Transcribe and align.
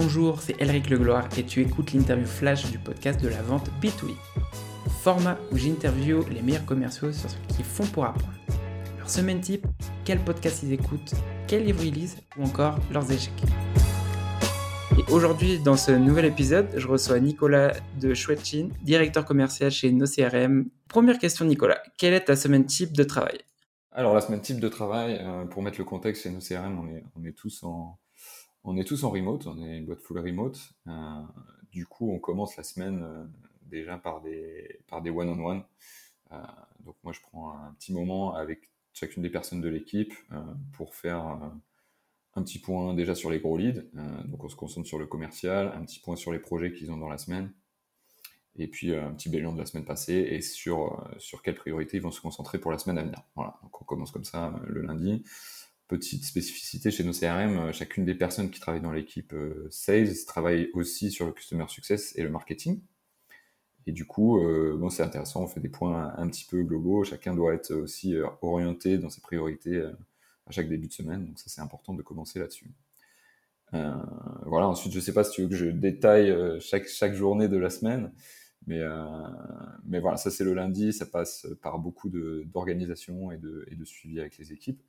Bonjour, 0.00 0.40
c'est 0.40 0.54
Elric 0.62 0.90
Legloire 0.90 1.28
et 1.36 1.42
tu 1.42 1.60
écoutes 1.60 1.92
l'interview 1.92 2.24
flash 2.24 2.70
du 2.70 2.78
podcast 2.78 3.20
de 3.20 3.26
la 3.26 3.42
vente 3.42 3.68
B2B. 3.82 4.14
Format 5.02 5.36
où 5.50 5.56
j'interview 5.56 6.24
les 6.30 6.40
meilleurs 6.40 6.64
commerciaux 6.64 7.10
sur 7.10 7.28
ce 7.28 7.34
qu'ils 7.48 7.64
font 7.64 7.84
pour 7.84 8.04
apprendre. 8.04 8.32
Leur 8.96 9.10
semaine 9.10 9.40
type, 9.40 9.66
quel 10.04 10.20
podcast 10.20 10.62
ils 10.62 10.72
écoutent, 10.72 11.14
quel 11.48 11.64
livre 11.64 11.82
ils 11.82 11.92
lisent 11.92 12.16
ou 12.36 12.44
encore 12.44 12.78
leurs 12.92 13.10
échecs. 13.10 13.42
Et 14.96 15.02
aujourd'hui, 15.10 15.58
dans 15.58 15.76
ce 15.76 15.90
nouvel 15.90 16.26
épisode, 16.26 16.68
je 16.76 16.86
reçois 16.86 17.18
Nicolas 17.18 17.72
de 18.00 18.14
Chouetchin, 18.14 18.68
directeur 18.84 19.24
commercial 19.24 19.72
chez 19.72 19.90
NoCRM. 19.90 20.66
Première 20.86 21.18
question, 21.18 21.44
Nicolas, 21.44 21.82
quelle 21.96 22.14
est 22.14 22.26
ta 22.26 22.36
semaine 22.36 22.66
type 22.66 22.92
de 22.92 23.02
travail? 23.02 23.40
Alors, 23.90 24.14
la 24.14 24.20
semaine 24.20 24.42
type 24.42 24.60
de 24.60 24.68
travail, 24.68 25.18
euh, 25.20 25.44
pour 25.46 25.60
mettre 25.60 25.78
le 25.78 25.84
contexte 25.84 26.22
chez 26.22 26.30
NoCRM, 26.30 26.78
on 26.78 26.86
est, 26.86 27.02
on 27.16 27.24
est 27.24 27.32
tous 27.32 27.64
en, 27.64 27.98
on 28.64 28.76
est 28.76 28.84
tous 28.84 29.04
en 29.04 29.10
remote, 29.10 29.46
on 29.46 29.62
est 29.62 29.78
une 29.78 29.86
boîte 29.86 30.00
full 30.00 30.18
remote. 30.18 30.58
Euh, 30.86 31.22
du 31.70 31.86
coup, 31.86 32.10
on 32.10 32.18
commence 32.18 32.56
la 32.56 32.62
semaine 32.64 33.02
euh, 33.02 33.24
déjà 33.62 33.98
par 33.98 34.20
des 34.20 34.80
des 35.02 35.10
one-on-one. 35.10 35.62
Euh, 36.32 36.36
donc 36.80 36.96
moi, 37.02 37.12
je 37.12 37.20
prends 37.20 37.52
un 37.52 37.72
petit 37.74 37.92
moment 37.92 38.34
avec 38.34 38.70
chacune 38.92 39.22
des 39.22 39.30
personnes 39.30 39.60
de 39.60 39.68
l'équipe 39.68 40.12
pour 40.72 40.94
faire 40.94 41.24
un 42.34 42.42
petit 42.42 42.58
point 42.58 42.94
déjà 42.94 43.14
sur 43.14 43.30
les 43.30 43.38
gros 43.38 43.56
leads. 43.56 43.84
donc 44.24 44.42
on 44.42 44.48
se 44.48 44.56
concentre 44.56 44.88
sur 44.88 44.98
le 44.98 45.06
commercial, 45.06 45.72
un 45.76 45.84
petit 45.84 46.00
point 46.00 46.16
sur 46.16 46.32
les 46.32 46.40
projets 46.40 46.72
qu'ils 46.72 46.90
ont 46.90 46.96
dans 46.96 47.08
la 47.08 47.18
semaine, 47.18 47.52
et 48.56 48.66
puis 48.66 48.92
un 48.92 49.12
petit 49.12 49.28
bilan 49.28 49.52
de 49.52 49.58
la 49.60 49.66
semaine 49.66 49.84
passée 49.84 50.26
et 50.30 50.40
sur 50.40 51.08
sur 51.18 51.42
quelles 51.42 51.54
priorités 51.54 51.98
ils 51.98 52.02
vont 52.02 52.10
se 52.10 52.20
concentrer 52.20 52.58
pour 52.58 52.72
la 52.72 52.78
semaine 52.78 52.98
à 52.98 53.02
venir. 53.02 53.22
Voilà. 53.36 53.56
Donc 53.62 53.80
on 53.80 53.84
commence 53.84 54.10
comme 54.10 54.24
ça 54.24 54.52
le 54.66 54.82
lundi 54.82 55.22
petite 55.88 56.24
spécificité 56.24 56.90
chez 56.90 57.02
nos 57.02 57.12
CRM, 57.12 57.58
euh, 57.58 57.72
chacune 57.72 58.04
des 58.04 58.14
personnes 58.14 58.50
qui 58.50 58.60
travaillent 58.60 58.82
dans 58.82 58.92
l'équipe 58.92 59.32
euh, 59.32 59.66
sales 59.70 60.14
travaille 60.26 60.70
aussi 60.74 61.10
sur 61.10 61.26
le 61.26 61.32
customer 61.32 61.64
success 61.68 62.14
et 62.16 62.22
le 62.22 62.28
marketing. 62.28 62.80
Et 63.86 63.92
du 63.92 64.04
coup, 64.06 64.38
euh, 64.38 64.76
bon, 64.78 64.90
c'est 64.90 65.02
intéressant, 65.02 65.42
on 65.42 65.46
fait 65.46 65.60
des 65.60 65.70
points 65.70 66.12
un, 66.16 66.28
petit 66.28 66.44
peu 66.44 66.62
globaux. 66.62 67.04
Chacun 67.04 67.34
doit 67.34 67.54
être 67.54 67.72
aussi 67.74 68.14
orienté 68.42 68.98
dans 68.98 69.08
ses 69.08 69.22
priorités 69.22 69.80
à 69.80 70.50
chaque 70.50 70.68
début 70.68 70.88
de 70.88 70.92
semaine. 70.92 71.24
Donc 71.24 71.38
ça, 71.38 71.46
c'est 71.48 71.62
important 71.62 71.94
de 71.94 72.02
commencer 72.02 72.38
là-dessus. 72.38 72.70
voilà, 73.72 74.68
ensuite, 74.68 74.92
je 74.92 74.98
ne 74.98 75.02
sais 75.02 75.14
pas 75.14 75.24
si 75.24 75.30
tu 75.32 75.42
veux 75.42 75.48
que 75.48 75.56
je 75.56 75.66
détaille 75.66 76.34
chaque, 76.60 77.14
journée 77.14 77.48
de 77.48 77.56
la 77.56 77.70
semaine. 77.70 78.12
Mais, 78.66 78.82
mais 79.86 80.00
voilà, 80.00 80.18
ça 80.18 80.30
c'est 80.30 80.44
le 80.44 80.52
lundi, 80.52 80.92
ça 80.92 81.06
passe 81.06 81.46
par 81.62 81.78
beaucoup 81.78 82.10
d'organisation 82.10 83.32
et 83.32 83.38
de 83.38 83.84
suivi 83.86 84.20
avec 84.20 84.36
les 84.36 84.52
équipes. 84.52 84.82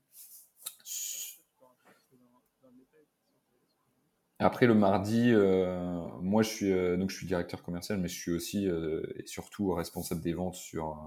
Après 4.42 4.68
le 4.68 4.74
mardi, 4.74 5.32
euh, 5.34 6.02
moi 6.22 6.44
je 6.44 6.50
suis 6.50 6.72
euh, 6.72 6.96
donc 6.96 7.10
je 7.10 7.18
suis 7.18 7.28
directeur 7.28 7.62
commercial, 7.62 8.00
mais 8.00 8.08
je 8.08 8.18
suis 8.18 8.32
aussi 8.32 8.68
euh, 8.70 9.04
et 9.18 9.28
surtout 9.28 9.74
responsable 9.74 10.22
des 10.22 10.34
ventes 10.34 10.56
sur 10.56 10.98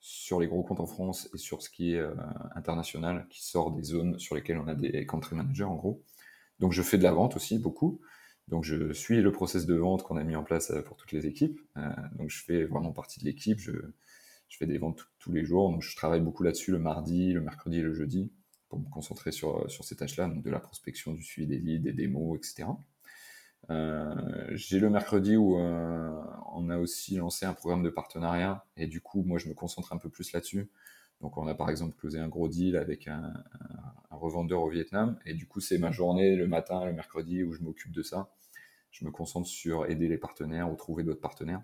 sur 0.00 0.38
les 0.40 0.46
gros 0.46 0.62
comptes 0.62 0.78
en 0.78 0.86
France 0.86 1.28
et 1.34 1.38
sur 1.38 1.60
ce 1.60 1.70
qui 1.70 1.94
est 1.94 2.02
international, 2.54 3.26
qui 3.30 3.44
sort 3.44 3.72
des 3.72 3.82
zones 3.82 4.18
sur 4.20 4.36
lesquelles 4.36 4.58
on 4.58 4.68
a 4.68 4.74
des 4.76 5.06
country 5.06 5.34
managers 5.34 5.64
en 5.64 5.74
gros. 5.74 6.04
Donc 6.60 6.72
je 6.72 6.82
fais 6.82 6.98
de 6.98 7.02
la 7.02 7.12
vente 7.12 7.36
aussi 7.36 7.58
beaucoup. 7.58 8.00
Donc 8.48 8.64
je 8.64 8.92
suis 8.92 9.20
le 9.22 9.32
process 9.32 9.66
de 9.66 9.74
vente 9.74 10.04
qu'on 10.04 10.16
a 10.16 10.24
mis 10.24 10.36
en 10.36 10.44
place 10.44 10.72
pour 10.86 10.96
toutes 10.96 11.12
les 11.12 11.26
équipes. 11.26 11.60
donc 12.14 12.30
je 12.30 12.44
fais 12.44 12.64
vraiment 12.64 12.92
partie 12.92 13.18
de 13.20 13.24
l'équipe. 13.24 13.58
Je, 13.58 13.72
je 14.48 14.56
fais 14.56 14.66
des 14.66 14.78
ventes 14.78 15.08
tous 15.18 15.32
les 15.32 15.44
jours. 15.44 15.70
Donc 15.72 15.82
je 15.82 15.96
travaille 15.96 16.20
beaucoup 16.20 16.44
là-dessus 16.44 16.70
le 16.70 16.78
mardi, 16.78 17.32
le 17.32 17.40
mercredi 17.40 17.78
et 17.78 17.82
le 17.82 17.94
jeudi 17.94 18.30
pour 18.68 18.78
me 18.78 18.88
concentrer 18.90 19.32
sur, 19.32 19.70
sur 19.70 19.84
ces 19.84 19.96
tâches-là, 19.96 20.28
donc 20.28 20.42
de 20.42 20.50
la 20.50 20.60
prospection, 20.60 21.12
du 21.12 21.22
suivi 21.22 21.46
des 21.46 21.58
leads, 21.58 21.82
des 21.82 21.92
démos, 21.92 22.38
etc. 22.38 22.68
Euh, 23.70 24.46
j'ai 24.52 24.78
le 24.78 24.88
mercredi 24.88 25.36
où 25.36 25.58
euh, 25.58 26.22
on 26.52 26.70
a 26.70 26.78
aussi 26.78 27.16
lancé 27.16 27.44
un 27.44 27.52
programme 27.52 27.82
de 27.82 27.90
partenariat 27.90 28.64
et 28.76 28.86
du 28.86 29.00
coup, 29.00 29.22
moi, 29.22 29.38
je 29.38 29.48
me 29.48 29.54
concentre 29.54 29.92
un 29.92 29.98
peu 29.98 30.08
plus 30.08 30.32
là-dessus. 30.32 30.70
Donc, 31.20 31.36
on 31.36 31.46
a 31.46 31.54
par 31.54 31.68
exemple 31.68 31.96
closé 31.96 32.18
un 32.18 32.28
gros 32.28 32.48
deal 32.48 32.76
avec 32.76 33.08
un, 33.08 33.32
un, 34.10 34.16
revendeur 34.16 34.62
au 34.62 34.68
Vietnam 34.68 35.18
et 35.26 35.34
du 35.34 35.46
coup, 35.46 35.60
c'est 35.60 35.78
ma 35.78 35.90
journée 35.90 36.36
le 36.36 36.46
matin, 36.46 36.84
le 36.84 36.92
mercredi 36.92 37.42
où 37.42 37.52
je 37.52 37.62
m'occupe 37.62 37.92
de 37.92 38.02
ça. 38.02 38.30
Je 38.90 39.04
me 39.04 39.10
concentre 39.10 39.48
sur 39.48 39.86
aider 39.86 40.08
les 40.08 40.18
partenaires 40.18 40.72
ou 40.72 40.76
trouver 40.76 41.02
d'autres 41.04 41.20
partenaires. 41.20 41.62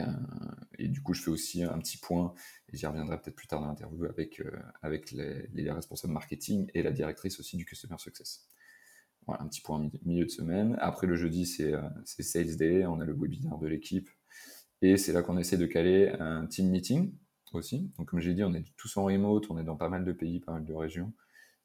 Euh, 0.00 0.04
et 0.78 0.88
du 0.88 1.02
coup, 1.02 1.14
je 1.14 1.22
fais 1.22 1.30
aussi 1.30 1.62
un 1.62 1.78
petit 1.78 1.98
point, 1.98 2.34
et 2.72 2.76
j'y 2.76 2.86
reviendrai 2.86 3.20
peut-être 3.20 3.36
plus 3.36 3.46
tard 3.46 3.60
dans 3.60 3.68
l'interview, 3.68 4.04
avec, 4.04 4.40
euh, 4.40 4.50
avec 4.82 5.10
les, 5.12 5.48
les, 5.52 5.70
responsables 5.70 6.12
marketing 6.12 6.70
et 6.74 6.82
la 6.82 6.92
directrice 6.92 7.40
aussi 7.40 7.56
du 7.56 7.64
Customer 7.64 7.98
Success. 7.98 8.46
Voilà, 9.26 9.42
un 9.42 9.48
petit 9.48 9.60
point 9.60 9.90
milieu 10.04 10.24
de 10.24 10.30
semaine. 10.30 10.76
Après, 10.80 11.06
le 11.06 11.16
jeudi, 11.16 11.46
c'est 11.46 11.74
euh, 11.74 11.82
Sales 12.04 12.56
Day, 12.56 12.86
on 12.86 13.00
a 13.00 13.04
le 13.04 13.14
webinaire 13.14 13.58
de 13.58 13.66
l'équipe, 13.66 14.08
et 14.82 14.96
c'est 14.96 15.12
là 15.12 15.22
qu'on 15.22 15.38
essaie 15.38 15.58
de 15.58 15.66
caler 15.66 16.10
un 16.20 16.46
team 16.46 16.68
meeting 16.70 17.12
aussi. 17.52 17.90
Donc, 17.98 18.08
comme 18.08 18.20
j'ai 18.20 18.34
dit, 18.34 18.44
on 18.44 18.54
est 18.54 18.64
tous 18.76 18.96
en 18.96 19.04
remote, 19.04 19.50
on 19.50 19.58
est 19.58 19.64
dans 19.64 19.76
pas 19.76 19.88
mal 19.88 20.04
de 20.04 20.12
pays, 20.12 20.40
pas 20.40 20.52
mal 20.52 20.64
de 20.64 20.72
régions. 20.72 21.12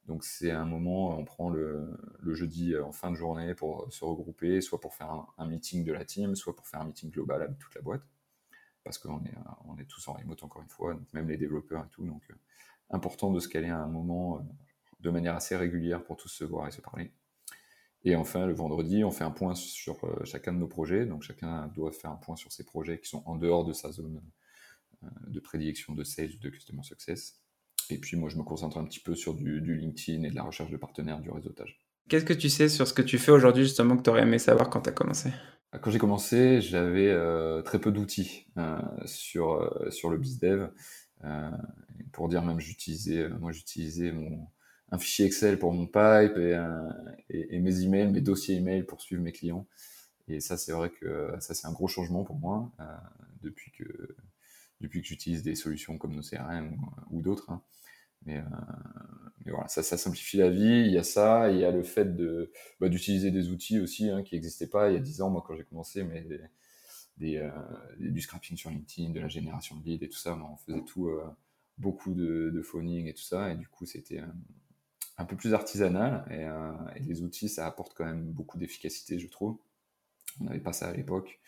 Donc 0.06 0.26
c'est 0.26 0.52
un 0.52 0.66
moment, 0.66 1.18
on 1.18 1.24
prend 1.24 1.50
le, 1.50 1.98
le, 2.20 2.34
jeudi 2.34 2.78
en 2.78 2.92
fin 2.92 3.10
de 3.10 3.16
journée 3.16 3.56
pour 3.56 3.88
se 3.90 4.04
regrouper, 4.04 4.60
soit 4.60 4.82
pour 4.82 4.94
faire 4.94 5.10
un, 5.10 5.28
un, 5.38 5.48
meeting 5.48 5.86
de 5.86 5.94
la 5.94 6.04
team, 6.04 6.36
soit 6.36 6.54
pour 6.54 6.68
faire 6.68 6.82
un 6.82 6.88
meeting 6.88 7.10
global 7.10 7.42
avec 7.42 7.58
toute 7.58 7.74
la 7.74 7.82
boîte 7.82 8.04
parce 8.84 8.98
qu'on 8.98 9.24
est, 9.26 9.36
on 9.66 9.78
est 9.78 9.86
tous 9.86 10.08
en 10.08 10.14
remote 10.14 10.44
encore 10.44 10.62
une 10.62 10.70
fois, 10.70 10.98
même 11.14 11.28
les 11.28 11.38
développeurs 11.38 11.86
et 11.86 11.90
tout. 11.90 12.06
Donc, 12.06 12.24
euh, 12.30 12.36
important 12.90 13.32
de 13.32 13.40
se 13.40 13.48
caler 13.48 13.70
à 13.70 13.80
un 13.80 13.88
moment 13.88 14.38
euh, 14.38 14.42
de 15.00 15.10
manière 15.10 15.36
assez 15.36 15.56
régulière 15.56 16.04
pour 16.04 16.18
tous 16.18 16.30
se 16.30 16.44
voir 16.44 16.68
et 16.68 16.72
se 16.72 16.82
parler. 16.82 17.12
Et 18.06 18.16
enfin, 18.16 18.46
le 18.46 18.54
vendredi, 18.54 19.04
on 19.04 19.12
fait 19.12 19.24
un 19.24 19.32
point 19.32 19.56
sur 19.56 20.04
euh, 20.04 20.24
chacun 20.26 20.52
de 20.52 20.58
nos 20.58 20.68
projets. 20.68 21.06
Donc, 21.06 21.24
chacun 21.24 21.68
doit 21.68 21.92
faire 21.92 22.12
un 22.12 22.18
point 22.18 22.36
sur 22.36 22.52
ses 22.52 22.66
projets 22.66 23.00
qui 23.00 23.10
sont 23.10 23.24
en 23.26 23.36
dehors 23.36 23.66
de 23.66 23.74
sa 23.74 23.92
zone 23.92 24.22
de 25.28 25.40
prédilection 25.42 25.94
de 25.94 26.04
sales 26.06 26.32
ou 26.34 26.40
de 26.40 26.50
customer 26.50 26.84
success. 26.84 27.42
Et 27.90 27.98
puis, 27.98 28.16
moi, 28.16 28.30
je 28.30 28.38
me 28.38 28.44
concentre 28.44 28.78
un 28.78 28.86
petit 28.86 29.02
peu 29.02 29.16
sur 29.16 29.34
du, 29.34 29.60
du 29.60 29.76
LinkedIn 29.76 30.24
et 30.24 30.30
de 30.30 30.36
la 30.36 30.44
recherche 30.44 30.72
de 30.72 30.78
partenaires, 30.78 31.20
du 31.20 31.30
réseautage. 31.30 31.82
Qu'est-ce 32.10 32.26
que 32.26 32.34
tu 32.34 32.50
sais 32.50 32.70
sur 32.70 32.88
ce 32.88 32.94
que 32.94 33.02
tu 33.02 33.18
fais 33.18 33.32
aujourd'hui, 33.32 33.64
justement, 33.64 33.98
que 33.98 34.04
tu 34.04 34.10
aurais 34.10 34.24
aimé 34.24 34.40
savoir 34.40 34.70
quand 34.70 34.82
tu 34.82 34.90
as 34.90 34.94
commencé? 34.94 35.30
Quand 35.82 35.92
j'ai 35.92 36.00
commencé, 36.00 36.62
j'avais 36.62 37.10
euh, 37.10 37.62
très 37.62 37.80
peu 37.80 37.92
d'outils 37.92 38.46
euh, 38.58 38.80
sur, 39.06 39.54
euh, 39.54 39.90
sur 39.90 40.10
le 40.10 40.18
BizDev. 40.18 40.70
pour 42.12 42.30
dire 42.30 42.44
même, 42.44 42.60
j'utilisais, 42.60 43.30
moi 43.30 43.52
j'utilisais 43.52 44.12
mon, 44.12 44.48
un 44.92 44.98
fichier 45.00 45.26
Excel 45.26 45.58
pour 45.58 45.74
mon 45.74 45.88
pipe 45.88 46.38
et, 47.30 47.60
mes 47.60 47.82
emails, 47.82 48.12
mes 48.12 48.22
dossiers 48.22 48.56
email 48.58 48.84
pour 48.84 49.02
suivre 49.02 49.22
mes 49.22 49.32
clients. 49.32 49.66
Et 50.28 50.40
ça, 50.40 50.58
c'est 50.58 50.72
vrai 50.72 50.90
que 50.90 51.36
ça, 51.40 51.54
c'est 51.54 51.68
un 51.68 51.74
gros 51.74 51.88
changement 51.88 52.24
pour 52.24 52.38
moi 52.38 52.72
depuis 53.42 53.72
que, 53.72 54.16
depuis 54.80 55.02
que 55.02 55.08
j'utilise 55.08 55.44
des 55.44 55.56
solutions 55.56 55.98
comme 55.98 56.16
nos 56.16 56.22
CRM 56.22 56.78
ou, 57.10 57.22
d'autres. 57.22 57.50
Hein. 57.50 57.62
Mais, 58.26 58.44
voilà, 59.53 59.68
ça, 59.68 59.84
simplifie 59.84 60.38
la 60.38 60.50
vie. 60.50 60.86
Il 60.86 60.91
y 60.91 60.97
a 60.97 61.03
ça, 61.03 61.50
il 61.52 61.59
y 61.59 61.66
a 61.66 61.72
le 61.72 61.84
fait 61.84 62.16
de 62.16 62.52
bah, 62.80 62.90
d'utiliser 62.90 63.31
des 63.31 63.50
outils 63.50 63.80
aussi 63.80 64.09
hein, 64.09 64.24
qui 64.24 64.36
n'existaient 64.36 64.68
pas 64.68 64.90
il 64.90 64.94
y 64.94 64.97
a 64.97 65.00
10 65.00 65.22
ans, 65.22 65.30
moi 65.30 65.44
quand 65.46 65.56
j'ai 65.56 65.64
commencé, 65.64 66.03
mais 66.03 66.25
des, 67.18 67.38
euh, 67.38 67.52
du 68.00 68.22
scrapping 68.22 68.58
sur 68.58 68.69
LinkedIn, 68.69 69.12
de 69.12 69.19
la 69.19 69.28
génération 69.28 69.78
de 69.78 69.86
leads 69.86 70.06
et 70.06 70.09
tout 70.09 70.18
ça, 70.18 70.36
on 70.36 70.58
faisait 70.58 70.84
tout, 70.84 71.08
euh, 71.08 71.24
beaucoup 71.78 72.13
de, 72.13 72.62
phoning 72.63 73.08
et 73.08 73.13
tout 73.13 73.24
ça, 73.24 73.52
et 73.52 73.56
du 73.56 73.68
coup 73.68 73.86
c'était 73.86 74.19
euh, 74.19 74.28
un 75.18 75.25
peu 75.25 75.36
plus 75.36 75.53
artisanal, 75.53 76.25
et, 76.31 77.03
les 77.03 77.22
outils 77.22 77.50
ça 77.50 77.68
apporte 77.68 77.94
quand 77.94 78.06
même 78.06 78.31
beaucoup 78.31 78.58
d'efficacité, 78.58 79.19
je 79.19 79.28
trouve. 79.28 79.59
On 80.42 80.46
n'avait 80.46 80.59
pas 80.59 80.74
ça 80.74 80.88
à 80.90 80.94
l'époque. 80.94 81.40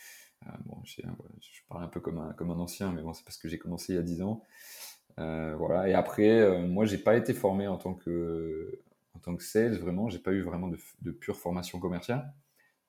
bon, 0.65 0.77
je, 0.83 1.01
je, 1.01 1.61
parle 1.67 1.83
un 1.83 1.88
peu 1.88 1.99
comme 1.99 2.19
un, 2.19 2.33
comme 2.33 2.51
un 2.51 2.59
ancien, 2.59 2.91
mais 2.91 3.01
bon, 3.01 3.13
c'est 3.13 3.23
parce 3.23 3.38
que 3.38 3.49
j'ai 3.49 3.57
commencé 3.57 3.94
il 3.94 3.95
y 3.95 3.99
a 3.99 4.03
10 4.03 4.21
ans. 4.21 4.44
Euh, 5.19 5.55
voilà. 5.57 5.89
Et 5.89 5.93
après, 5.93 6.29
euh, 6.29 6.59
moi, 6.67 6.85
j'ai 6.85 6.97
pas 6.97 7.16
été 7.16 7.33
formé 7.33 7.67
en 7.67 7.77
tant 7.77 7.93
que 7.93 8.81
en 9.16 9.19
tant 9.19 9.35
que 9.35 9.43
sales, 9.43 9.77
vraiment, 9.77 10.09
j'ai 10.09 10.19
pas 10.19 10.33
eu 10.33 10.41
vraiment 10.41 10.67
de, 10.67 11.11
pure 11.11 11.38
formation 11.38 11.79
commerciale. 11.79 12.33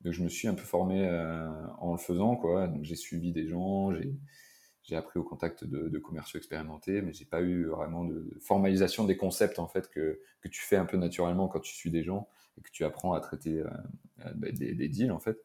Donc, 0.03 0.13
je 0.13 0.23
me 0.23 0.29
suis 0.29 0.49
un 0.49 0.55
peu 0.55 0.65
formé 0.65 1.09
euh, 1.09 1.49
en 1.79 1.93
le 1.93 1.99
faisant, 1.99 2.37
quoi. 2.37 2.69
Donc, 2.69 2.85
j'ai 2.85 2.97
suivi 2.97 3.33
des 3.33 3.47
gens, 3.49 3.93
j'ai 4.83 4.97
appris 4.97 5.19
au 5.19 5.25
contact 5.25 5.65
de, 5.65 5.89
de 5.89 5.99
commerciaux 5.99 6.39
expérimentés, 6.39 7.03
mais 7.03 7.13
j'ai 7.13 7.25
pas 7.25 7.43
eu 7.43 7.67
vraiment 7.67 8.05
de 8.05 8.29
formalisation 8.41 9.05
des 9.05 9.17
concepts 9.17 9.59
en 9.59 9.67
fait 9.67 9.91
que, 9.91 10.21
que 10.41 10.49
tu 10.49 10.63
fais 10.63 10.77
un 10.77 10.85
peu 10.85 10.97
naturellement 10.97 11.49
quand 11.49 11.61
tu 11.61 11.75
suis 11.75 11.91
des 11.91 12.05
gens 12.05 12.29
et 12.57 12.63
que 12.63 12.71
tu 12.71 12.85
apprends 12.85 13.13
à 13.13 13.21
traiter 13.21 13.61
euh, 13.61 13.69
bah, 14.37 14.49
des, 14.53 14.75
des, 14.75 14.89
deals 14.89 15.13
en 15.13 15.19
fait. 15.19 15.39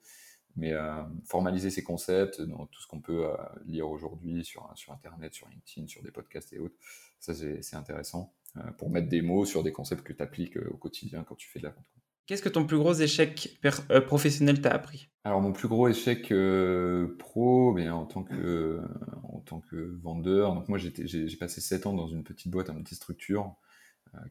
Mais 0.56 0.74
euh, 0.74 1.02
formaliser 1.26 1.70
ces 1.70 1.84
concepts 1.84 2.42
dans 2.42 2.66
tout 2.66 2.82
ce 2.82 2.88
qu'on 2.88 3.00
peut 3.00 3.26
euh, 3.26 3.36
lire 3.66 3.90
aujourd'hui 3.90 4.44
sur, 4.44 4.70
sur 4.76 4.94
Internet, 4.94 5.34
sur 5.34 5.48
LinkedIn, 5.48 5.88
sur 5.88 6.04
des 6.04 6.12
podcasts 6.12 6.52
et 6.54 6.60
autres, 6.60 6.76
ça 7.20 7.34
c'est 7.34 7.76
intéressant 7.76 8.34
euh, 8.58 8.72
pour 8.78 8.90
mettre 8.90 9.08
des 9.08 9.22
mots 9.22 9.46
sur 9.46 9.64
des 9.64 9.72
concepts 9.72 10.04
que 10.04 10.14
tu 10.14 10.22
appliques 10.22 10.58
au 10.58 10.78
quotidien 10.78 11.24
quand 11.24 11.36
tu 11.36 11.48
fais 11.48 11.60
de 11.60 11.66
la 11.66 11.70
vente. 11.70 11.86
Qu'est-ce 12.26 12.42
que 12.42 12.50
ton 12.50 12.66
plus 12.66 12.78
gros 12.78 12.94
échec 12.94 13.60
euh, 13.92 14.02
professionnel 14.02 14.62
t'a 14.62 14.72
appris? 14.72 15.10
Alors 15.24 15.42
mon 15.42 15.52
plus 15.52 15.68
gros 15.68 15.88
échec 15.88 16.32
euh, 16.32 17.16
pro, 17.18 17.74
bien, 17.74 17.94
en 17.94 18.06
tant 18.06 18.24
que 18.24 18.82
en 19.24 19.40
tant 19.40 19.60
que 19.60 19.98
vendeur, 20.02 20.54
donc 20.54 20.70
moi 20.70 20.78
j'ai 20.78 21.38
passé 21.38 21.62
7 21.62 21.88
ans 21.88 21.94
dans 21.94 22.08
une 22.08 22.24
petite 22.24 22.50
boîte, 22.50 22.70
une 22.70 22.84
petite 22.84 22.98
structure 22.98 23.56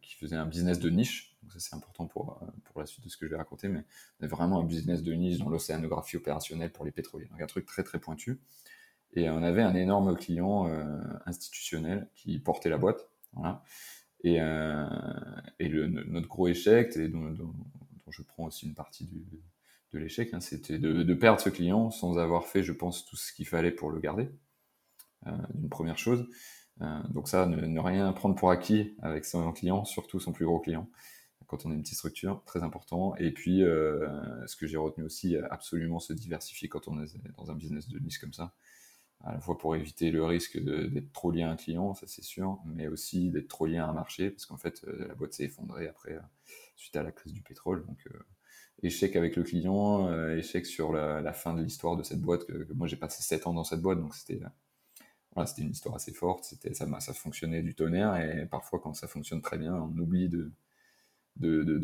qui 0.02 0.14
faisait 0.14 0.36
un 0.36 0.46
business 0.46 0.78
de 0.78 0.90
niche. 0.90 1.36
Ça 1.48 1.58
c'est 1.58 1.74
important 1.74 2.06
pour, 2.06 2.40
pour 2.64 2.80
la 2.80 2.86
suite 2.86 3.04
de 3.04 3.08
ce 3.08 3.16
que 3.16 3.26
je 3.26 3.30
vais 3.30 3.36
raconter, 3.36 3.68
mais 3.68 3.84
on 4.18 4.24
avait 4.24 4.34
vraiment 4.34 4.60
un 4.60 4.64
business 4.64 5.02
de 5.02 5.12
niche 5.12 5.38
dans 5.38 5.48
l'océanographie 5.48 6.16
opérationnelle 6.16 6.72
pour 6.72 6.84
les 6.84 6.90
pétroliers. 6.90 7.26
Donc 7.26 7.40
un 7.40 7.46
truc 7.46 7.66
très 7.66 7.82
très 7.82 7.98
pointu. 7.98 8.40
Et 9.12 9.28
on 9.28 9.42
avait 9.42 9.62
un 9.62 9.74
énorme 9.74 10.16
client 10.16 10.70
institutionnel 11.26 12.08
qui 12.14 12.38
portait 12.38 12.68
la 12.68 12.78
boîte. 12.78 13.08
Et, 14.22 14.36
et 14.36 15.68
notre 15.68 16.28
gros 16.28 16.46
échec, 16.46 16.96
dont, 17.10 17.34
je 18.10 18.22
prends 18.22 18.44
aussi 18.44 18.66
une 18.66 18.74
partie 18.74 19.04
du, 19.04 19.24
de 19.92 19.98
l'échec, 19.98 20.32
hein, 20.32 20.40
c'était 20.40 20.78
de, 20.78 21.14
perdre 21.14 21.40
ce 21.40 21.48
client 21.48 21.90
sans 21.90 22.18
avoir 22.18 22.46
fait, 22.46 22.62
je 22.62 22.72
pense, 22.72 23.04
tout 23.04 23.16
ce 23.16 23.32
qu'il 23.32 23.46
fallait 23.46 23.70
pour 23.70 23.90
le 23.90 24.00
garder. 24.00 24.28
Euh, 25.26 25.32
une 25.54 25.68
première 25.68 25.98
chose. 25.98 26.26
Euh, 26.82 27.00
donc 27.10 27.28
ça, 27.28 27.46
ne, 27.46 27.78
rien 27.78 28.12
prendre 28.12 28.34
pour 28.34 28.50
acquis 28.50 28.94
avec 29.02 29.24
son 29.24 29.52
client, 29.52 29.84
surtout 29.84 30.20
son 30.20 30.32
plus 30.32 30.46
gros 30.46 30.60
client, 30.60 30.88
quand 31.46 31.66
on 31.66 31.70
est 31.70 31.74
une 31.74 31.82
petite 31.82 31.96
structure, 31.96 32.42
très 32.44 32.62
important. 32.62 33.14
Et 33.16 33.32
puis, 33.32 33.62
euh, 33.62 34.06
ce 34.46 34.56
que 34.56 34.66
j'ai 34.66 34.76
retenu 34.76 35.04
aussi, 35.04 35.36
absolument 35.36 36.00
se 36.00 36.12
diversifier 36.12 36.68
quand 36.68 36.88
on 36.88 37.02
est 37.02 37.14
dans 37.36 37.50
un 37.50 37.54
business 37.54 37.88
de 37.88 37.98
niche 37.98 38.18
comme 38.18 38.32
ça, 38.32 38.54
à 39.22 39.32
la 39.34 39.40
fois 39.40 39.58
pour 39.58 39.76
éviter 39.76 40.10
le 40.10 40.24
risque 40.24 40.58
d'être 40.58 41.12
trop 41.12 41.30
lié 41.30 41.42
à 41.42 41.50
un 41.50 41.56
client, 41.56 41.94
ça 41.94 42.06
c'est 42.06 42.24
sûr, 42.24 42.58
mais 42.64 42.88
aussi 42.88 43.30
d'être 43.30 43.48
trop 43.48 43.66
lié 43.66 43.78
à 43.78 43.86
un 43.86 43.92
marché, 43.92 44.30
parce 44.30 44.46
qu'en 44.46 44.56
fait, 44.56 44.82
la 44.86 45.14
boîte 45.14 45.34
s'est 45.34 45.44
effondrée 45.44 45.88
après, 45.88 46.18
suite 46.76 46.96
à 46.96 47.02
la 47.02 47.12
crise 47.12 47.32
du 47.32 47.42
pétrole. 47.42 47.84
Donc, 47.86 48.08
échec 48.82 49.16
avec 49.16 49.36
le 49.36 49.42
client, 49.42 50.08
euh, 50.08 50.36
échec 50.36 50.66
sur 50.66 50.92
la, 50.92 51.32
fin 51.32 51.54
de 51.54 51.62
l'histoire 51.62 51.96
de 51.96 52.02
cette 52.02 52.20
boîte. 52.20 52.46
Que, 52.46 52.72
moi, 52.74 52.86
j'ai 52.86 52.96
passé 52.96 53.22
7 53.22 53.46
ans 53.46 53.54
dans 53.54 53.64
cette 53.64 53.80
boîte, 53.80 54.00
donc 54.00 54.14
c'était 54.14 54.40
c'était 55.46 55.62
une 55.62 55.70
histoire 55.70 55.94
assez 55.94 56.12
forte. 56.12 56.54
Ça, 56.72 57.14
fonctionnait 57.14 57.62
du 57.62 57.74
tonnerre, 57.74 58.16
et 58.16 58.46
parfois, 58.46 58.80
quand 58.80 58.94
ça 58.94 59.08
fonctionne 59.08 59.42
très 59.42 59.58
bien, 59.58 59.74
on 59.74 59.98
oublie 59.98 60.28
de, 60.28 60.52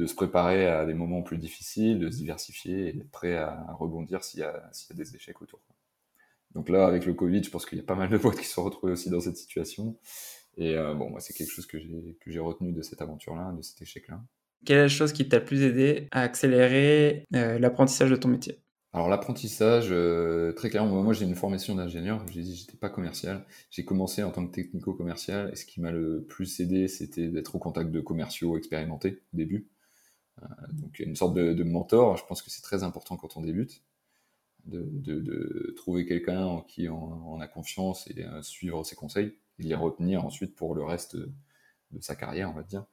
se 0.07 0.15
préparer 0.15 0.67
à 0.67 0.87
des 0.87 0.95
moments 0.95 1.23
plus 1.23 1.39
difficiles, 1.39 1.99
de 1.99 2.11
se 2.11 2.17
diversifier 2.17 2.89
et 2.89 2.93
d'être 2.93 3.11
prêt 3.11 3.37
à 3.37 3.73
rebondir 3.79 4.25
s'il 4.25 4.41
y, 4.41 4.43
y, 4.43 4.47
a 4.47 4.95
des 4.95 5.17
échecs 5.17 5.41
autour. 5.41 5.61
Donc 6.55 6.69
là, 6.69 6.87
avec 6.87 7.05
le 7.05 7.13
Covid, 7.15 7.43
je 7.45 7.51
pense 7.51 7.67
qu'il 7.67 7.79
y 7.79 7.81
a 7.81 7.85
pas 7.85 7.95
mal 7.95 8.09
de 8.09 8.17
boîtes 8.17 8.39
qui 8.39 8.47
se 8.47 8.55
sont 8.55 8.65
retrouvées 8.65 8.93
aussi 8.93 9.11
dans 9.11 9.21
cette 9.21 9.37
situation. 9.37 9.97
Et 10.57 10.75
euh, 10.75 10.95
bon, 10.95 11.11
moi, 11.11 11.21
c'est 11.21 11.35
quelque 11.35 11.53
chose 11.53 11.67
que 11.67 11.79
j'ai 12.27 12.39
retenu 12.39 12.73
de 12.73 12.83
cette 12.83 13.03
aventure-là, 13.03 13.53
de 13.53 13.63
cet 13.63 13.83
échec-là. 13.83 14.23
Quelle 14.65 14.79
est 14.79 14.83
la 14.83 14.89
chose 14.89 15.13
qui 15.13 15.29
t'a 15.29 15.39
le 15.39 15.45
plus 15.45 15.63
aidé 15.63 16.09
à 16.11 16.23
accélérer 16.23 17.25
euh, 17.35 17.59
l'apprentissage 17.59 18.11
de 18.11 18.17
ton 18.17 18.29
métier? 18.29 18.59
Alors 18.93 19.09
l'apprentissage, 19.11 19.89
euh, 19.91 20.53
très 20.53 20.71
clairement, 20.71 21.03
moi 21.03 21.13
j'ai 21.13 21.27
une 21.27 21.35
formation 21.35 21.75
d'ingénieur, 21.75 22.25
j'ai 22.29 22.43
dit 22.43 22.57
j'étais 22.57 22.79
pas 22.79 22.89
commercial, 22.89 23.45
j'ai 23.71 23.85
commencé 23.85 24.23
en 24.23 24.31
tant 24.31 24.47
que 24.47 24.53
technico-commercial 24.53 25.51
et 25.53 25.57
ce 25.57 25.67
qui 25.67 25.81
m'a 25.83 25.91
le 25.91 26.25
plus 26.25 26.61
aidé 26.61 26.89
c'était 26.89 27.29
d'être 27.29 27.57
au 27.57 27.59
contact 27.59 27.91
de 27.91 28.01
commerciaux 28.01 28.57
expérimentés 28.57 29.23
au 29.35 29.37
début. 29.37 29.69
Euh, 30.43 30.47
donc 30.73 30.99
une 30.99 31.17
sorte 31.17 31.35
de, 31.35 31.63
mentor, 31.63 32.17
je 32.17 32.25
pense 32.27 32.43
que 32.43 32.51
c'est 32.51 32.63
très 32.63 32.85
important 32.85 33.17
quand 33.17 33.37
on 33.37 33.43
débute, 33.43 33.83
de, 34.65 35.75
trouver 35.77 36.07
quelqu'un 36.07 36.45
en 36.45 36.63
qui 36.63 36.89
on, 36.89 37.39
a 37.41 37.47
confiance 37.47 38.09
et 38.09 38.25
suivre 38.43 38.83
ses 38.85 38.97
conseils 38.97 39.37
et 39.59 39.65
les 39.65 39.75
retenir 39.75 40.25
ensuite 40.25 40.55
pour 40.57 40.75
le 40.75 40.83
reste 40.85 41.17
de 41.17 42.01
sa 42.01 42.17
carrière 42.17 42.51
on 42.51 42.55
va 42.55 42.63
dire 42.63 42.87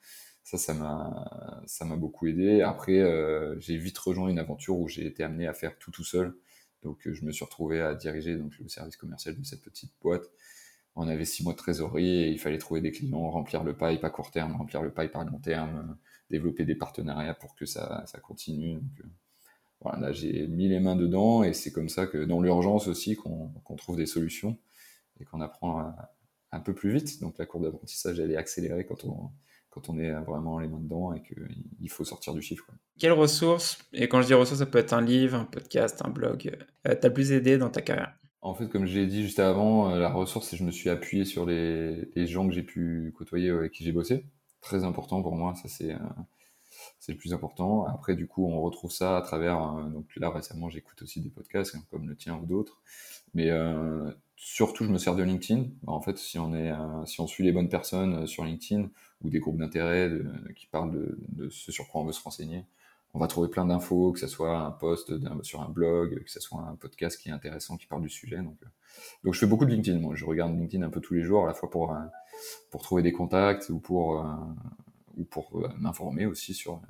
ça, 0.44 0.58
ça 0.58 0.74
m'a, 0.74 1.62
ça 1.66 1.86
m'a 1.86 1.96
beaucoup 1.96 2.28
aidé. 2.28 2.62
Après, 2.62 3.00
euh, 3.00 3.58
j'ai 3.60 3.78
vite 3.78 3.98
rejoint 3.98 4.30
une 4.30 4.40
aventure 4.40 4.78
où 4.78 4.88
j'ai 4.88 5.06
été 5.06 5.24
amené 5.24 5.48
à 5.48 5.54
faire 5.54 5.78
tout 5.80 5.92
tout 5.92 6.04
seul. 6.04 6.36
Donc, 6.84 7.08
euh, 7.08 7.14
je 7.14 7.24
me 7.26 7.32
suis 7.32 7.46
retrouvé 7.46 7.82
à 7.82 7.96
diriger 7.96 8.36
donc 8.36 8.58
le 8.60 8.68
service 8.68 8.98
commercial 8.98 9.40
de 9.40 9.44
cette 9.46 9.62
petite 9.62 9.94
boîte. 10.02 10.26
On 10.96 11.08
avait 11.08 11.26
six 11.26 11.44
mois 11.44 11.54
de 11.54 11.58
trésorerie 11.58 12.24
et 12.24 12.30
il 12.30 12.40
fallait 12.40 12.58
trouver 12.58 12.82
des 12.82 12.92
clients, 12.92 13.30
remplir 13.32 13.64
le 13.64 13.74
pipe 13.74 14.04
à 14.04 14.10
court 14.10 14.32
terme, 14.32 14.56
remplir 14.56 14.82
le 14.84 14.94
pipe 14.94 15.16
à 15.16 15.24
long 15.24 15.40
terme, 15.40 15.98
développer 16.30 16.66
des 16.66 16.76
partenariats 16.76 17.34
pour 17.34 17.56
que 17.56 17.66
ça, 17.66 18.04
ça 18.06 18.20
continue. 18.20 18.76
Donc, 18.76 19.00
euh, 19.00 19.10
voilà, 19.82 20.00
là, 20.00 20.12
j'ai 20.12 20.48
mis 20.48 20.68
les 20.68 20.80
mains 20.80 20.96
dedans 20.96 21.44
et 21.44 21.54
c'est 21.54 21.72
comme 21.72 21.90
ça 21.90 22.06
que 22.06 22.26
dans 22.26 22.42
l'urgence 22.42 22.88
aussi 22.88 23.16
qu'on, 23.16 23.50
qu'on 23.64 23.76
trouve 23.76 23.98
des 23.98 24.06
solutions 24.06 24.58
et 25.20 25.26
qu'on 25.26 25.42
apprend 25.42 25.94
un 26.52 26.60
peu 26.60 26.74
plus 26.74 26.92
vite. 26.92 27.22
Donc, 27.22 27.38
la 27.38 27.46
courbe 27.46 27.64
d'apprentissage, 27.66 28.20
elle 28.20 28.32
est 28.32 28.38
accélérée 28.38 28.86
quand 28.86 29.04
on, 29.06 29.32
quand 29.74 29.90
on 29.90 29.98
est 29.98 30.12
vraiment 30.12 30.60
les 30.60 30.68
mains 30.68 30.80
dedans 30.80 31.14
et 31.14 31.24
qu'il 31.24 31.90
faut 31.90 32.06
sortir 32.06 32.34
du 32.34 32.42
chiffre. 32.44 32.66
Quelles 33.00 33.12
ressources, 33.12 33.80
et 33.92 34.08
quand 34.08 34.22
je 34.22 34.28
dis 34.28 34.34
ressources, 34.36 34.60
ça 34.60 34.68
peut 34.68 34.78
être 34.78 34.94
un 34.94 35.02
livre, 35.02 35.36
un 35.36 35.46
podcast, 35.46 36.02
un 36.06 36.10
blog, 36.10 36.56
euh, 36.88 36.96
t'as 37.00 37.10
plus 37.10 37.32
aidé 37.32 37.58
dans 37.58 37.72
ta 37.72 37.82
carrière? 37.82 38.14
En 38.42 38.54
fait, 38.54 38.68
comme 38.70 38.86
je 38.86 39.00
l'ai 39.00 39.08
dit 39.08 39.24
juste 39.24 39.40
avant, 39.40 39.90
euh, 39.90 40.00
la 40.00 40.12
ressource, 40.12 40.48
c'est 40.48 40.58
que 40.58 40.60
je 40.60 40.66
me 40.66 40.72
suis 40.72 40.90
appuyé 40.90 41.26
sur 41.26 41.48
les, 41.48 42.06
gens 42.28 42.48
que 42.48 42.54
j'ai 42.54 42.62
pu 42.62 43.14
côtoyer, 43.18 43.50
avec 43.50 43.72
qui 43.72 43.84
j'ai 43.84 43.92
bossé. 43.92 44.26
Très 44.62 44.84
important 44.84 45.24
pour 45.24 45.36
moi, 45.36 45.56
ça 45.56 45.68
c'est... 45.68 45.94
Euh, 45.94 45.98
c'est 47.00 47.12
le 47.12 47.18
plus 47.18 47.34
important. 47.34 47.86
Après, 47.86 48.16
du 48.16 48.28
coup, 48.28 48.48
on 48.48 48.62
retrouve 48.62 48.92
ça 48.92 49.18
à 49.18 49.22
travers. 49.22 49.60
donc 49.90 50.06
là, 50.16 50.30
récemment, 50.30 50.70
j'écoute 50.70 51.02
aussi 51.02 51.20
des 51.20 51.30
podcasts 51.30 51.76
hein, 51.76 51.84
comme 51.92 52.08
le 52.08 52.16
tien 52.16 52.38
ou 52.38 52.46
d'autres. 52.46 52.82
Mais 53.34 53.52
surtout, 54.44 54.84
je 54.86 54.92
me 54.92 54.98
sers 54.98 55.16
de 55.16 55.24
LinkedIn. 55.24 55.66
En 55.88 56.02
fait, 56.02 56.18
si 56.18 56.38
on, 56.38 56.54
est, 56.54 56.72
si 57.06 57.22
on 57.22 57.28
suit 57.28 57.44
les 57.44 57.52
bonnes 57.52 57.70
personnes 57.70 58.28
sur 58.28 58.44
LinkedIn, 58.46 58.90
ou 59.24 59.30
des 59.30 59.40
groupes 59.40 59.58
d'intérêt 59.58 60.12
qui 60.56 60.68
parlent 60.68 60.92
de, 60.92 61.50
ce 61.50 61.72
sur 61.72 61.88
quoi 61.88 62.02
on 62.02 62.06
veut 62.06 62.12
se 62.12 62.22
renseigner. 62.22 62.66
On 63.16 63.20
va 63.20 63.28
trouver 63.28 63.48
plein 63.48 63.66
d'infos, 63.66 64.12
que 64.12 64.20
ce 64.20 64.28
soit 64.28 64.58
un 64.58 64.72
post 64.72 65.14
sur 65.44 65.62
un 65.62 65.70
blog, 65.70 66.24
que 66.24 66.32
ce 66.32 66.40
soit 66.40 66.62
un 66.62 66.76
podcast 66.76 67.22
qui 67.22 67.30
est 67.30 67.32
intéressant, 67.32 67.78
qui 67.78 67.86
parle 67.86 68.02
du 68.02 68.10
sujet. 68.10 68.38
Donc, 68.38 68.58
euh, 68.64 68.68
donc 69.24 69.36
je 69.36 69.40
fais 69.40 69.46
beaucoup 69.46 69.66
de 69.66 69.70
LinkedIn. 69.70 70.00
Moi, 70.00 70.16
je 70.16 70.26
regarde 70.26 70.58
LinkedIn 70.58 70.84
un 70.84 70.90
peu 70.90 71.00
tous 71.00 71.14
les 71.14 71.22
jours, 71.22 71.44
à 71.44 71.48
la 71.48 71.54
fois 71.54 71.70
pour, 71.70 71.94
euh, 71.94 72.00
trouver 72.80 73.04
des 73.04 73.12
contacts 73.12 73.70
euh, 73.70 73.74
ou 73.74 75.26
pour 75.26 75.70
m'informer 75.78 76.26
aussi 76.26 76.56
sur, 76.56 76.82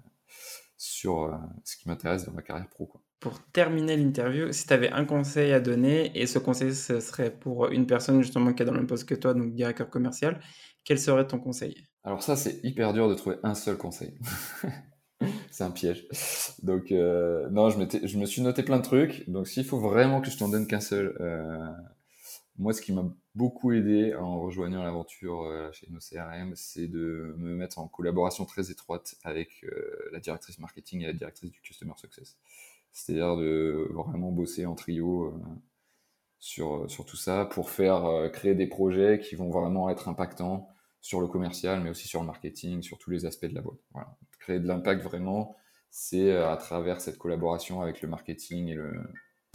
sur 0.84 1.34
ce 1.64 1.78
qui 1.78 1.88
m'intéresse 1.88 2.26
dans 2.26 2.34
ma 2.34 2.42
carrière 2.42 2.68
pro. 2.68 2.86
Quoi. 2.86 3.02
Pour 3.22 3.40
terminer 3.54 3.96
l'interview, 3.96 4.52
si 4.52 4.68
tu 4.68 4.74
avais 4.74 4.90
un 4.90 5.06
conseil 5.06 5.54
à 5.54 5.62
donner, 5.62 6.12
et 6.14 6.28
ce 6.28 6.40
conseil 6.40 6.76
ce 6.76 7.00
serait 7.00 7.32
pour 7.32 7.70
une 7.70 7.88
personne 7.88 8.22
justement 8.22 8.54
qui 8.54 8.64
est 8.64 8.66
dans 8.66 8.74
le 8.74 8.80
même 8.80 8.88
poste 8.88 9.08
que 9.08 9.16
toi, 9.16 9.34
donc 9.34 9.54
directeur 9.54 9.90
commercial, 9.90 10.42
quel 10.84 11.00
serait 11.00 11.26
ton 11.26 11.40
conseil? 11.40 11.76
Alors 12.04 12.22
ça, 12.22 12.36
c'est 12.36 12.60
hyper 12.64 12.92
dur 12.92 13.08
de 13.08 13.14
trouver 13.14 13.38
un 13.44 13.56
seul 13.56 13.78
conseil. 13.78 14.20
c'est 15.52 15.64
un 15.64 15.72
piège. 15.72 16.06
Donc 16.64 16.92
euh, 16.92 17.50
non, 17.50 17.70
je, 17.70 17.78
je 18.04 18.18
me 18.18 18.26
suis 18.26 18.42
noté 18.42 18.62
plein 18.62 18.78
de 18.78 18.84
trucs. 18.84 19.30
Donc 19.30 19.48
s'il 19.48 19.64
faut 19.64 19.80
vraiment 19.80 20.20
que 20.20 20.30
je 20.30 20.38
t'en 20.38 20.50
donne 20.50 20.68
qu'un 20.68 20.82
seul, 20.82 21.16
euh, 21.22 21.72
moi, 22.58 22.74
ce 22.74 22.82
qui 22.82 22.94
m'a 22.94 23.06
beaucoup 23.36 23.72
aidé 23.72 24.14
en 24.16 24.40
rejoignant 24.40 24.84
l'aventure 24.84 25.44
euh, 25.44 25.72
chez 25.72 25.88
nos 25.90 26.00
CRM, 26.00 26.56
c'est 26.56 26.88
de 26.88 27.36
me 27.38 27.56
mettre 27.56 27.80
en 27.80 27.88
collaboration 27.88 28.46
très 28.46 28.72
étroite 28.72 29.16
avec 29.24 29.66
la 30.12 30.20
directrice 30.20 30.60
marketing 30.60 31.02
et 31.02 31.08
la 31.08 31.14
directrice 31.14 31.52
du 31.52 31.62
customer 31.62 31.94
success. 31.98 32.38
C'est-à-dire 32.92 33.36
de 33.38 33.90
vraiment 33.92 34.32
bosser 34.32 34.66
en 34.68 34.76
trio 34.76 35.42
sur, 36.40 36.90
sur 36.90 37.06
tout 37.06 37.18
ça 37.18 37.46
pour 37.46 37.72
faire 37.72 38.30
créer 38.32 38.54
des 38.54 38.68
projets 38.68 39.20
qui 39.20 39.36
vont 39.36 39.50
vraiment 39.50 39.90
être 39.90 40.10
impactants 40.10 40.70
sur 41.04 41.20
le 41.20 41.28
commercial, 41.28 41.82
mais 41.82 41.90
aussi 41.90 42.08
sur 42.08 42.22
le 42.22 42.26
marketing, 42.26 42.82
sur 42.82 42.98
tous 42.98 43.12
les 43.12 43.26
aspects 43.26 43.46
de 43.46 43.54
la 43.54 43.62
boîte. 43.62 43.78
Créer 44.40 44.60
de 44.60 44.68
l'impact 44.68 45.04
vraiment, 45.04 45.58
c'est 45.92 46.32
euh, 46.32 46.50
à 46.50 46.58
travers 46.58 47.02
cette 47.02 47.20
collaboration 47.20 47.82
avec 47.82 48.02
le 48.02 48.08
marketing 48.08 48.70
et 48.70 48.74
le. 48.74 49.00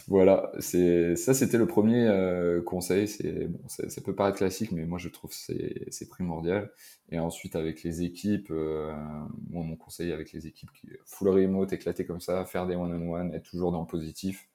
Voilà, 0.07 0.51
c'est 0.59 1.15
ça, 1.15 1.33
c'était 1.35 1.57
le 1.57 1.67
premier 1.67 2.07
euh, 2.07 2.61
conseil. 2.63 3.07
C'est 3.07 3.45
bon, 3.47 3.59
ça 3.67 4.01
peut 4.01 4.15
paraître 4.15 4.37
classique, 4.37 4.71
mais 4.71 4.85
moi 4.85 4.97
je 4.97 5.09
trouve 5.09 5.31
c'est 5.33 5.85
c'est 5.91 6.09
primordial. 6.09 6.71
Et 7.11 7.19
ensuite 7.19 7.55
avec 7.55 7.83
les 7.83 8.01
équipes, 8.01 8.49
euh, 8.49 8.91
moi 9.49 9.63
mon 9.63 9.75
conseil 9.75 10.11
avec 10.11 10.31
les 10.31 10.47
équipes 10.47 10.71
qui 10.73 10.89
full 11.05 11.29
remote, 11.29 11.73
éclater 11.73 12.05
comme 12.05 12.21
ça, 12.21 12.45
faire 12.45 12.65
des 12.65 12.75
one 12.75 12.93
on 12.93 13.13
one, 13.13 13.33
être 13.35 13.49
toujours 13.49 13.71
dans 13.71 13.81
le 13.81 13.87
positif. 13.87 14.49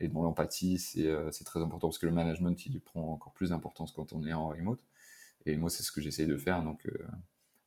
et 0.00 0.08
dans 0.08 0.22
l'empathie, 0.22 0.78
c'est 0.78 1.44
très 1.44 1.60
important 1.60 1.88
parce 1.88 1.98
que 1.98 2.06
le 2.06 2.12
management, 2.12 2.66
il 2.66 2.80
prend 2.80 3.12
encore 3.12 3.32
plus 3.34 3.50
d'importance 3.50 3.92
quand 3.92 4.12
on 4.12 4.26
est 4.26 4.32
en 4.32 4.48
remote. 4.48 4.80
Et 5.46 5.56
moi, 5.56 5.70
c'est 5.70 5.82
ce 5.82 5.92
que 5.92 6.00
j'essaye 6.00 6.26
de 6.26 6.36
faire. 6.36 6.62
Donc, 6.62 6.86
euh, 6.86 7.06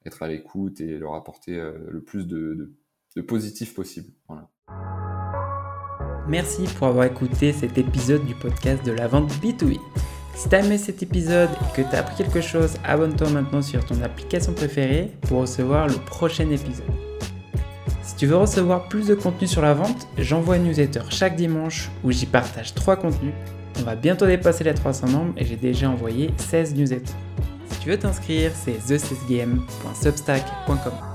être 0.05 0.23
à 0.23 0.27
l'écoute 0.27 0.81
et 0.81 0.97
leur 0.97 1.15
apporter 1.15 1.55
euh, 1.55 1.89
le 1.89 2.03
plus 2.03 2.27
de, 2.27 2.73
de, 3.15 3.21
positif 3.21 3.73
possible. 3.73 4.11
Voilà. 4.27 4.49
Merci 6.27 6.63
pour 6.77 6.87
avoir 6.87 7.05
écouté 7.05 7.53
cet 7.53 7.77
épisode 7.77 8.25
du 8.25 8.33
podcast 8.33 8.85
de 8.85 8.91
la 8.91 9.07
vente 9.07 9.31
B2B. 9.41 9.79
Si 10.35 10.49
t'as 10.49 10.63
aimé 10.63 10.77
cet 10.77 11.03
épisode 11.03 11.49
et 11.49 11.75
que 11.75 11.89
t'as 11.89 11.99
appris 11.99 12.15
quelque 12.15 12.41
chose, 12.41 12.75
abonne-toi 12.83 13.29
maintenant 13.29 13.61
sur 13.61 13.85
ton 13.85 14.01
application 14.01 14.53
préférée 14.53 15.11
pour 15.21 15.41
recevoir 15.41 15.87
le 15.87 15.95
prochain 15.95 16.49
épisode. 16.49 16.85
Si 18.03 18.15
tu 18.15 18.25
veux 18.25 18.37
recevoir 18.37 18.87
plus 18.87 19.07
de 19.07 19.15
contenu 19.15 19.47
sur 19.47 19.61
la 19.61 19.73
vente, 19.73 20.07
j'envoie 20.17 20.57
une 20.57 20.65
newsletter 20.65 21.01
chaque 21.09 21.35
dimanche 21.35 21.89
où 22.03 22.11
j'y 22.11 22.25
partage 22.25 22.73
3 22.73 22.97
contenus. 22.97 23.33
On 23.79 23.83
va 23.83 23.95
bientôt 23.95 24.25
dépasser 24.25 24.63
les 24.63 24.73
300 24.73 25.07
membres 25.07 25.33
et 25.37 25.45
j'ai 25.45 25.57
déjà 25.57 25.89
envoyé 25.89 26.31
16 26.37 26.75
newsletters 26.75 27.13
tu 27.85 27.91
veux 27.91 27.99
t'inscrire, 27.99 28.51
c'est 28.55 28.79
thesysgame.substack.com. 28.87 31.14